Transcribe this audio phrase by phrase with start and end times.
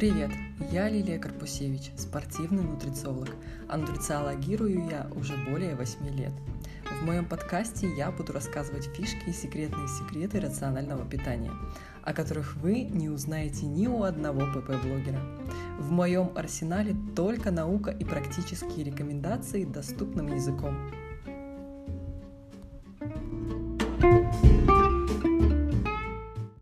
[0.00, 0.30] Привет,
[0.72, 3.28] я Лилия Карпусевич, спортивный нутрициолог,
[3.68, 6.32] а нутрициологирую я уже более 8 лет.
[6.90, 11.52] В моем подкасте я буду рассказывать фишки и секретные секреты рационального питания,
[12.02, 15.20] о которых вы не узнаете ни у одного ПП-блогера.
[15.78, 20.78] В моем арсенале только наука и практические рекомендации доступным языком.